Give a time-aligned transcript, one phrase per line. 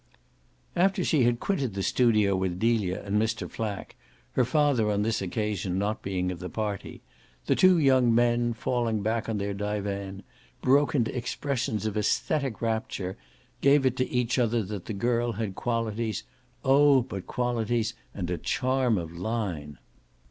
[0.75, 3.47] After she had quitted the studio with Delia and Mr.
[3.47, 3.95] Flack
[4.31, 7.03] her father on this occasion not being of the party
[7.45, 10.23] the two young men, falling back on their divan,
[10.59, 13.15] broke into expressions of aesthetic rapture,
[13.61, 16.23] gave it to each other that the girl had qualities
[16.65, 19.77] oh but qualities and a charm of line!